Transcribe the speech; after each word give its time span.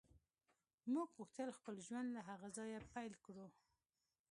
موږ 0.93 1.09
غوښتل 1.17 1.49
خپل 1.57 1.75
ژوند 1.87 2.07
له 2.15 2.21
هغه 2.29 2.47
ځایه 2.57 2.79
پیل 2.93 3.13
کړو 3.25 3.47